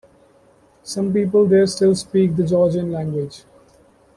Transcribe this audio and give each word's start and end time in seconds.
Some 0.81 1.13
people 1.13 1.45
there 1.45 1.67
still 1.67 1.93
speak 1.93 2.35
the 2.35 2.43
Georgian 2.43 2.91
language. 2.91 3.43